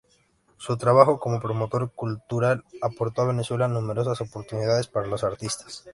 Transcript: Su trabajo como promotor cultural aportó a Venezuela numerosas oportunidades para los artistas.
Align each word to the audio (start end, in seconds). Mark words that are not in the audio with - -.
Su 0.57 0.77
trabajo 0.77 1.19
como 1.19 1.39
promotor 1.39 1.91
cultural 1.93 2.63
aportó 2.81 3.21
a 3.21 3.27
Venezuela 3.27 3.67
numerosas 3.67 4.19
oportunidades 4.21 4.87
para 4.87 5.05
los 5.05 5.23
artistas. 5.23 5.83